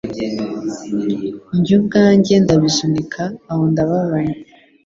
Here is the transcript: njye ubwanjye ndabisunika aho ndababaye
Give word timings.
njye 1.57 1.71
ubwanjye 1.79 2.33
ndabisunika 2.43 3.23
aho 3.51 3.63
ndababaye 3.71 4.33